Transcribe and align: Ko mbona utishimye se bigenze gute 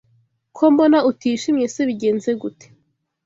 Ko 0.57 0.63
mbona 0.73 0.97
utishimye 1.09 1.65
se 1.73 1.81
bigenze 1.89 2.31
gute 2.41 2.67